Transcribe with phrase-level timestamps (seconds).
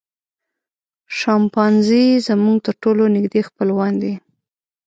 [1.17, 4.13] شامپانزي زموږ تر ټولو نږدې خپلوان دي.